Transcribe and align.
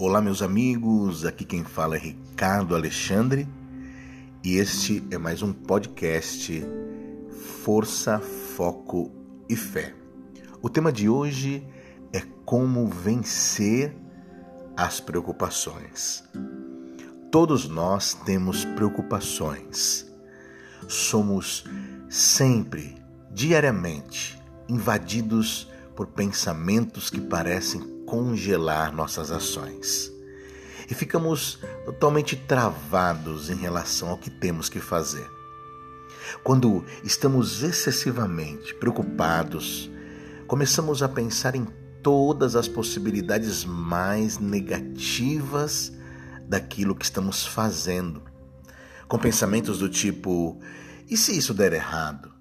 Olá, 0.00 0.20
meus 0.20 0.42
amigos. 0.42 1.24
Aqui 1.24 1.44
quem 1.44 1.64
fala 1.64 1.96
é 1.96 1.98
Ricardo 1.98 2.76
Alexandre 2.76 3.48
e 4.44 4.54
este 4.54 5.02
é 5.10 5.18
mais 5.18 5.42
um 5.42 5.52
podcast 5.52 6.64
Força, 7.64 8.20
Foco 8.20 9.10
e 9.48 9.56
Fé. 9.56 9.92
O 10.62 10.70
tema 10.70 10.92
de 10.92 11.08
hoje 11.08 11.66
é 12.12 12.20
como 12.44 12.86
vencer 12.86 13.92
as 14.76 15.00
preocupações. 15.00 16.22
Todos 17.32 17.68
nós 17.68 18.14
temos 18.14 18.64
preocupações. 18.64 20.08
Somos 20.86 21.64
sempre, 22.08 23.02
diariamente, 23.32 24.40
invadidos 24.68 25.68
por 25.96 26.06
pensamentos 26.06 27.10
que 27.10 27.20
parecem 27.20 27.97
congelar 28.08 28.90
nossas 28.90 29.30
ações. 29.30 30.10
E 30.90 30.94
ficamos 30.94 31.58
totalmente 31.84 32.34
travados 32.34 33.50
em 33.50 33.54
relação 33.54 34.08
ao 34.08 34.16
que 34.16 34.30
temos 34.30 34.70
que 34.70 34.80
fazer. 34.80 35.28
Quando 36.42 36.84
estamos 37.04 37.62
excessivamente 37.62 38.74
preocupados, 38.74 39.90
começamos 40.46 41.02
a 41.02 41.08
pensar 41.08 41.54
em 41.54 41.66
todas 42.02 42.56
as 42.56 42.66
possibilidades 42.66 43.66
mais 43.66 44.38
negativas 44.38 45.92
daquilo 46.48 46.94
que 46.94 47.04
estamos 47.04 47.44
fazendo. 47.44 48.22
Com 49.06 49.18
pensamentos 49.18 49.78
do 49.78 49.88
tipo: 49.88 50.58
e 51.10 51.14
se 51.14 51.36
isso 51.36 51.52
der 51.52 51.74
errado? 51.74 52.32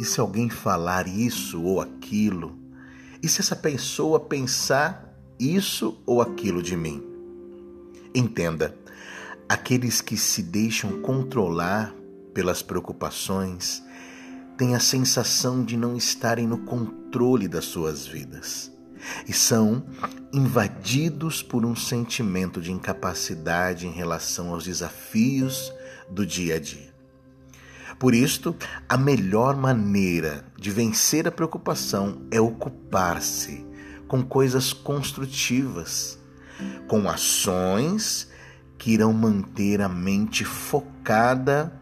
E 0.00 0.04
se 0.04 0.18
alguém 0.18 0.48
falar 0.48 1.06
isso 1.06 1.62
ou 1.62 1.82
aquilo? 1.82 2.63
E 3.24 3.28
se 3.28 3.40
essa 3.40 3.56
pessoa 3.56 4.20
pensar 4.20 5.18
isso 5.40 5.98
ou 6.04 6.20
aquilo 6.20 6.62
de 6.62 6.76
mim? 6.76 7.02
Entenda, 8.14 8.76
aqueles 9.48 10.02
que 10.02 10.14
se 10.14 10.42
deixam 10.42 11.00
controlar 11.00 11.94
pelas 12.34 12.60
preocupações 12.60 13.82
têm 14.58 14.74
a 14.74 14.78
sensação 14.78 15.64
de 15.64 15.74
não 15.74 15.96
estarem 15.96 16.46
no 16.46 16.66
controle 16.66 17.48
das 17.48 17.64
suas 17.64 18.06
vidas 18.06 18.70
e 19.26 19.32
são 19.32 19.86
invadidos 20.30 21.42
por 21.42 21.64
um 21.64 21.74
sentimento 21.74 22.60
de 22.60 22.72
incapacidade 22.72 23.86
em 23.86 23.90
relação 23.90 24.50
aos 24.52 24.64
desafios 24.64 25.72
do 26.10 26.26
dia 26.26 26.56
a 26.56 26.60
dia. 26.60 26.93
Por 27.98 28.14
isto, 28.14 28.54
a 28.88 28.96
melhor 28.96 29.56
maneira 29.56 30.44
de 30.58 30.70
vencer 30.70 31.26
a 31.28 31.32
preocupação 31.32 32.22
é 32.30 32.40
ocupar-se 32.40 33.64
com 34.08 34.22
coisas 34.22 34.72
construtivas, 34.72 36.18
com 36.86 37.08
ações 37.08 38.30
que 38.78 38.92
irão 38.92 39.12
manter 39.12 39.80
a 39.80 39.88
mente 39.88 40.44
focada 40.44 41.72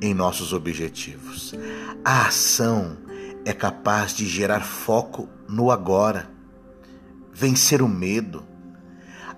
em 0.00 0.12
nossos 0.12 0.52
objetivos. 0.52 1.54
A 2.04 2.26
ação 2.26 2.98
é 3.44 3.52
capaz 3.52 4.12
de 4.12 4.26
gerar 4.26 4.60
foco 4.60 5.28
no 5.48 5.70
agora, 5.70 6.30
vencer 7.32 7.80
o 7.80 7.88
medo. 7.88 8.44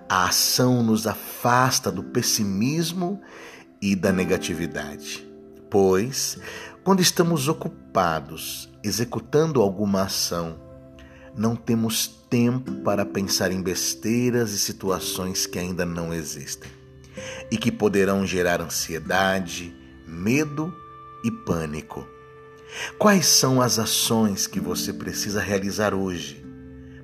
A 0.09 0.27
ação 0.27 0.81
nos 0.81 1.05
afasta 1.05 1.91
do 1.91 2.03
pessimismo 2.03 3.21
e 3.81 3.95
da 3.95 4.11
negatividade. 4.11 5.28
Pois, 5.69 6.37
quando 6.83 7.01
estamos 7.01 7.47
ocupados 7.47 8.69
executando 8.83 9.61
alguma 9.61 10.03
ação, 10.03 10.59
não 11.35 11.55
temos 11.55 12.07
tempo 12.07 12.71
para 12.81 13.05
pensar 13.05 13.51
em 13.51 13.61
besteiras 13.61 14.51
e 14.51 14.59
situações 14.59 15.45
que 15.45 15.59
ainda 15.59 15.85
não 15.85 16.13
existem 16.13 16.71
e 17.51 17.57
que 17.57 17.71
poderão 17.71 18.25
gerar 18.25 18.61
ansiedade, 18.61 19.75
medo 20.07 20.73
e 21.23 21.31
pânico. 21.31 22.07
Quais 22.97 23.27
são 23.27 23.61
as 23.61 23.77
ações 23.77 24.47
que 24.47 24.59
você 24.59 24.93
precisa 24.93 25.41
realizar 25.41 25.93
hoje 25.93 26.43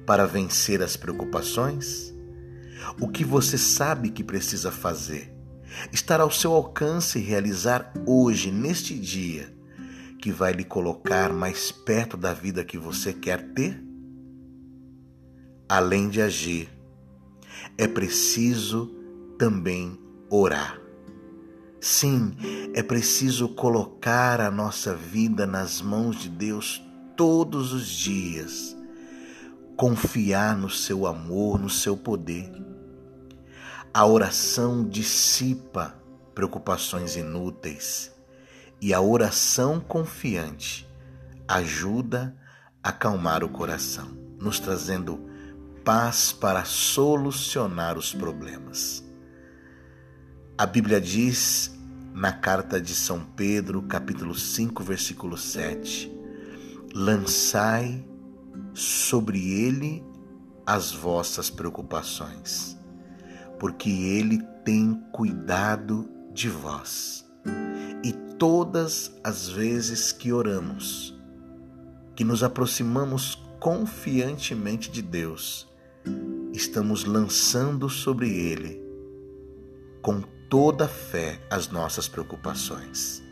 para 0.06 0.26
vencer 0.26 0.82
as 0.82 0.96
preocupações? 0.96 2.14
O 3.00 3.10
que 3.10 3.24
você 3.24 3.58
sabe 3.58 4.12
que 4.12 4.24
precisa 4.24 4.72
fazer? 4.72 5.35
Estar 5.92 6.20
ao 6.20 6.32
seu 6.32 6.54
alcance 6.54 7.20
realizar 7.20 7.94
hoje, 8.06 8.52
neste 8.52 8.98
dia, 8.98 9.54
que 10.22 10.32
vai 10.32 10.54
lhe 10.54 10.64
colocar 10.64 11.32
mais 11.32 11.72
perto 11.72 12.18
da 12.18 12.34
vida 12.34 12.64
que 12.64 12.78
você 12.78 13.14
quer 13.14 13.54
ter? 13.54 13.84
Além 15.68 16.10
de 16.10 16.22
agir, 16.22 16.70
é 17.78 17.88
preciso 17.88 18.94
também 19.38 20.00
orar. 20.30 20.80
Sim, 21.80 22.34
é 22.74 22.82
preciso 22.82 23.50
colocar 23.50 24.42
a 24.42 24.50
nossa 24.50 24.96
vida 24.96 25.46
nas 25.46 25.82
mãos 25.82 26.20
de 26.20 26.30
Deus 26.30 26.82
todos 27.16 27.74
os 27.74 27.88
dias, 27.88 28.76
confiar 29.76 30.58
no 30.58 30.70
seu 30.70 31.06
amor, 31.06 31.60
no 31.60 31.70
seu 31.70 31.96
poder 31.96 32.75
a 33.96 34.06
oração 34.06 34.84
dissipa 34.84 35.96
preocupações 36.34 37.16
inúteis 37.16 38.14
e 38.82 38.94
a 38.94 39.00
oração 39.00 39.80
confiante 39.80 40.86
ajuda 41.48 42.36
a 42.84 42.90
acalmar 42.90 43.42
o 43.42 43.48
coração, 43.48 44.10
nos 44.38 44.60
trazendo 44.60 45.26
paz 45.86 46.34
para 46.34 46.66
solucionar 46.66 47.98
os 47.98 48.14
problemas. 48.14 49.02
A 50.58 50.66
Bíblia 50.66 51.00
diz 51.00 51.72
na 52.14 52.34
carta 52.34 52.82
de 52.82 52.94
São 52.94 53.24
Pedro, 53.24 53.82
capítulo 53.84 54.36
5, 54.36 54.84
versículo 54.84 55.38
7: 55.38 56.12
Lançai 56.94 58.06
sobre 58.74 59.40
ele 59.54 60.04
as 60.66 60.92
vossas 60.92 61.50
preocupações 61.50 62.75
porque 63.60 63.90
Ele 63.90 64.42
tem 64.64 65.02
cuidado 65.12 66.10
de 66.34 66.50
vós. 66.50 67.26
E 68.04 68.12
todas 68.38 69.16
as 69.24 69.48
vezes 69.48 70.12
que 70.12 70.32
oramos, 70.32 71.18
que 72.16 72.24
nos 72.24 72.44
aproximamos 72.44 73.42
confiantemente 73.60 74.92
de 74.92 75.02
Deus, 75.02 75.68
estamos 76.54 77.04
lançando 77.04 77.90
sobre 77.90 78.30
Ele, 78.30 78.82
com 80.02 80.22
toda 80.50 80.88
fé, 80.88 81.40
as 81.50 81.70
nossas 81.70 82.08
preocupações. 82.08 83.24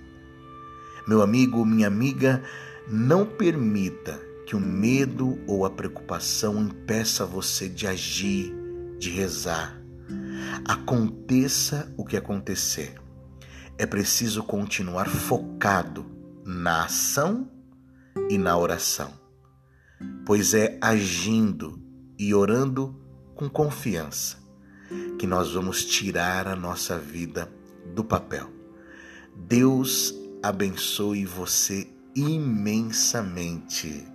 Meu 1.07 1.21
amigo, 1.21 1.65
minha 1.65 1.87
amiga, 1.87 2.41
não 2.87 3.25
permita 3.25 4.19
que 4.45 4.55
o 4.55 4.59
medo 4.59 5.37
ou 5.47 5.65
a 5.65 5.69
preocupação 5.69 6.61
impeça 6.61 7.25
você 7.25 7.67
de 7.69 7.87
agir, 7.87 8.53
de 8.97 9.09
rezar, 9.09 9.82
Aconteça 10.65 11.93
o 11.97 12.05
que 12.05 12.17
acontecer, 12.17 12.95
é 13.77 13.85
preciso 13.85 14.43
continuar 14.43 15.09
focado 15.09 16.05
na 16.45 16.85
ação 16.85 17.49
e 18.29 18.37
na 18.37 18.57
oração, 18.57 19.11
pois 20.25 20.53
é 20.53 20.77
agindo 20.81 21.81
e 22.17 22.33
orando 22.33 22.99
com 23.35 23.49
confiança 23.49 24.37
que 25.17 25.25
nós 25.25 25.53
vamos 25.53 25.85
tirar 25.85 26.47
a 26.47 26.55
nossa 26.55 26.97
vida 26.97 27.51
do 27.93 28.03
papel. 28.03 28.49
Deus 29.35 30.13
abençoe 30.41 31.25
você 31.25 31.87
imensamente. 32.15 34.12